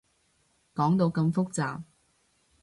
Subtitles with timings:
[0.73, 1.83] 講到咁複雜